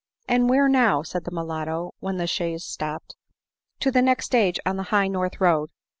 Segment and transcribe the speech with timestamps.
[0.27, 3.15] "And where now?" said the mulatto, when the chaise stopped."
[3.81, 5.69] To the next stage on the high north road."